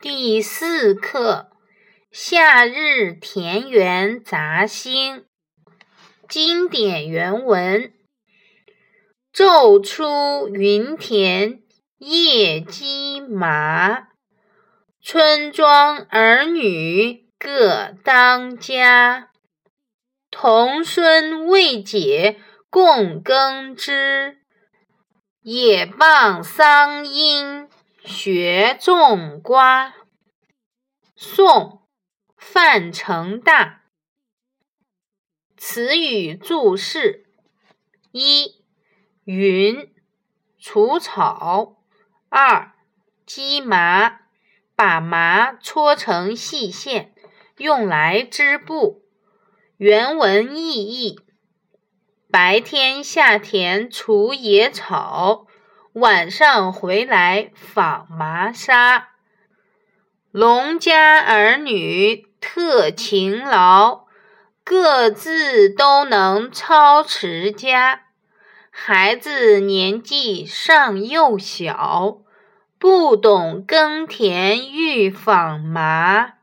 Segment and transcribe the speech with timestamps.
[0.00, 1.50] 第四课
[2.12, 5.16] 《夏日田园杂兴》
[6.28, 7.92] 经典原文：
[9.34, 11.60] 昼出耘田
[11.98, 14.10] 夜绩麻，
[15.02, 19.30] 村庄儿女各当家。
[20.30, 22.38] 童孙未解
[22.70, 24.38] 供耕织，
[25.42, 27.68] 也傍桑阴。
[28.04, 29.94] 学种瓜。
[31.16, 31.46] 宋·
[32.36, 33.82] 范成大。
[35.56, 37.26] 词语注释：
[38.12, 38.62] 一、
[39.24, 39.92] 云，
[40.58, 41.76] 除草；
[42.28, 42.72] 二、
[43.26, 44.20] 鸡麻，
[44.76, 47.12] 把麻搓成细线，
[47.56, 49.02] 用来织布。
[49.76, 51.18] 原文意义：
[52.30, 55.48] 白天下田除野草。
[55.98, 59.08] 晚上回来纺麻纱，
[60.30, 64.04] 农家儿女特勤劳，
[64.62, 68.02] 各自都能操持家。
[68.70, 72.18] 孩子年纪尚幼小，
[72.78, 76.34] 不懂耕田育纺麻，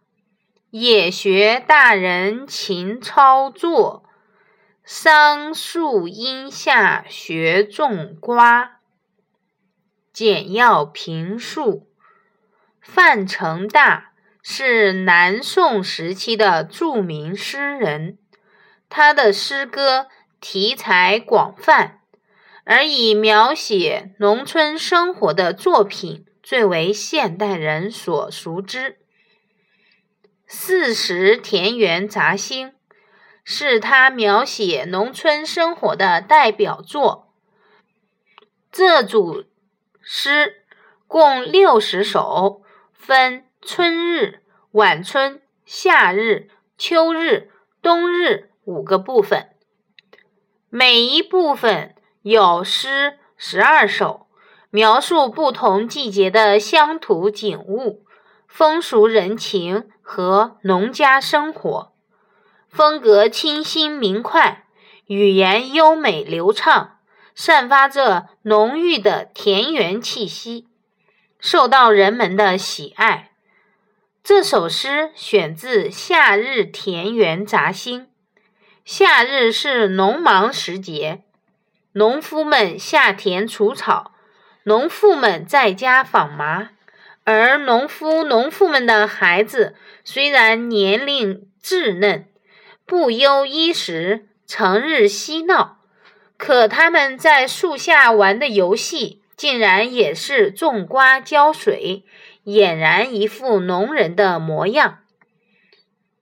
[0.69, 4.03] 也学大人勤操作。
[4.83, 8.74] 桑树荫下学种瓜。
[10.15, 11.89] 简要评述：
[12.79, 18.17] 范成大是南宋时期的著名诗人，
[18.87, 20.07] 他的诗歌
[20.39, 21.99] 题材广泛，
[22.63, 28.91] 而以描写农村生活的作品最为现代人所熟知。
[30.47, 32.69] 《四时田园杂兴》
[33.43, 37.33] 是他描写农村生活的代表作，
[38.71, 39.43] 这组。
[40.07, 40.61] 诗
[41.07, 42.61] 共六十首，
[42.93, 46.47] 分春日、晚春、夏日、
[46.77, 47.49] 秋日、
[47.81, 49.49] 冬日五个部分。
[50.69, 54.27] 每一部分有诗十二首，
[54.69, 58.05] 描述不同季节的乡土景物、
[58.47, 61.93] 风俗人情和农家生活，
[62.69, 64.67] 风格清新明快，
[65.07, 66.94] 语言优美流畅。
[67.35, 70.67] 散发着浓郁的田园气息，
[71.37, 73.31] 受到人们的喜爱。
[74.23, 78.01] 这首诗选自《夏日田园杂兴》。
[78.85, 81.23] 夏日是农忙时节，
[81.91, 84.13] 农夫们下田除草，
[84.63, 86.69] 农妇们在家纺麻，
[87.25, 89.75] 而农夫、农妇们的孩子
[90.05, 92.27] 虽然年龄稚嫩，
[92.85, 95.79] 不忧衣食，成日嬉闹。
[96.45, 102.03] 可他们在树下玩的游戏，竟然也是种瓜浇水，
[102.43, 104.99] 俨然一副农人的模样。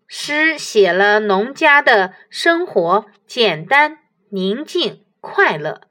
[0.08, 3.98] 诗写了农家的生活简单、
[4.30, 5.82] 宁静、快乐，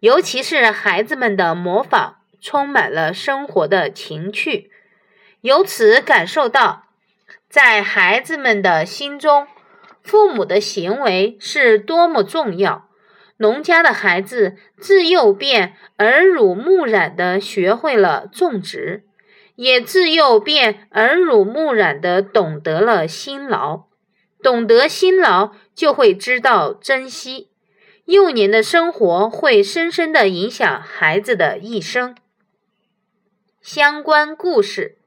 [0.00, 4.72] 尤其是孩子们的模仿，充满了生活的情趣。
[5.42, 6.86] 由此感受到，
[7.48, 9.46] 在孩子们的心中，
[10.02, 12.87] 父母的行为是多么重要。
[13.38, 19.04] 农家的孩子自幼便耳濡目染地学会了种植，
[19.54, 23.84] 也自幼便耳濡目染地懂得了辛劳。
[24.40, 27.50] 懂得辛劳，就会知道珍惜。
[28.04, 32.16] 幼年的生活会深深地影响孩子的一生。
[33.60, 34.98] 相关故事：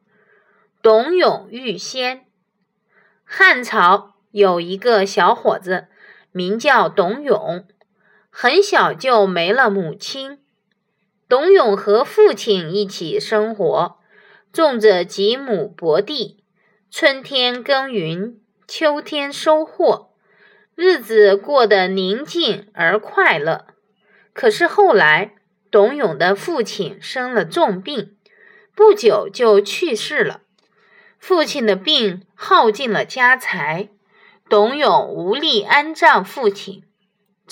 [0.81, 2.25] 董永遇仙。
[3.23, 5.87] 汉朝有一个小伙子，
[6.31, 7.65] 名叫董永。
[8.33, 10.39] 很小就没了母亲，
[11.27, 13.99] 董永和父亲一起生活，
[14.53, 16.43] 种着几亩薄地，
[16.89, 20.13] 春天耕耘，秋天收获，
[20.75, 23.67] 日子过得宁静而快乐。
[24.33, 25.35] 可是后来，
[25.69, 28.15] 董永的父亲生了重病，
[28.73, 30.41] 不久就去世了。
[31.19, 33.89] 父亲的病耗尽了家财，
[34.49, 36.83] 董永无力安葬父亲。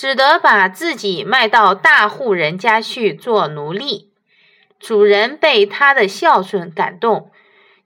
[0.00, 4.10] 只得把自己卖到大户人家去做奴隶。
[4.78, 7.30] 主人被他的孝顺感动，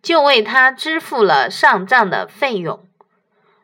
[0.00, 2.86] 就为他支付了上葬的费用。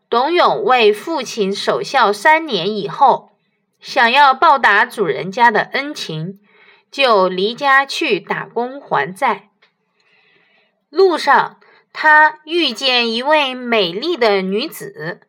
[0.09, 3.31] 董永为父亲守孝三年以后，
[3.79, 6.41] 想要报答主人家的恩情，
[6.91, 9.51] 就离家去打工还债。
[10.89, 11.61] 路上，
[11.93, 15.21] 他遇见一位美丽的女子，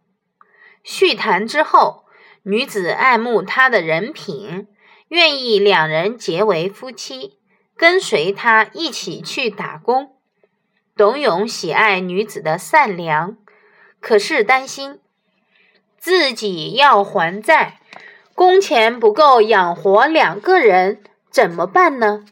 [0.84, 2.02] 叙谈之后。
[2.44, 4.68] 女子爱慕他的人品，
[5.10, 7.38] 愿意两人结为夫妻，
[7.78, 10.16] 跟随他一起去打工。
[10.96, 13.38] 董永喜爱女子的善良，
[14.00, 15.00] 可是担心
[15.98, 17.80] 自己要还债，
[18.34, 22.26] 工钱不够养活两个人，怎么办呢？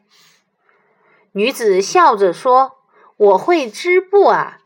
[1.33, 2.79] 女子笑着说
[3.15, 4.57] ：“我会织布啊。”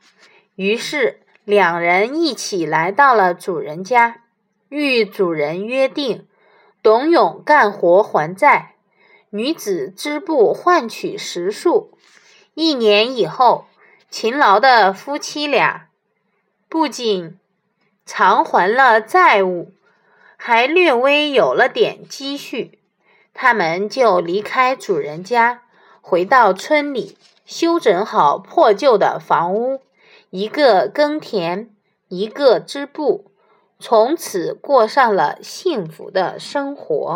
[0.55, 4.22] 于是两人一起来到了主人家，
[4.69, 6.27] 与主人约定：
[6.81, 8.75] 董永干活还债，
[9.29, 11.97] 女子织布换取食宿。
[12.53, 13.65] 一年以后，
[14.09, 15.87] 勤劳的夫妻俩
[16.69, 17.39] 不仅
[18.05, 19.71] 偿还了债务，
[20.37, 22.79] 还略微有了点积蓄。
[23.33, 25.61] 他们就离开主人家。
[26.05, 29.81] 回到村里，修整好破旧的房屋，
[30.31, 31.73] 一个耕田，
[32.09, 33.31] 一个织布，
[33.85, 37.11] 从此过上了幸福的生活。